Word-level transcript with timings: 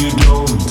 you 0.00 0.10
don't 0.12 0.69